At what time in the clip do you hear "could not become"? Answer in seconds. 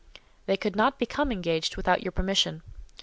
0.57-1.31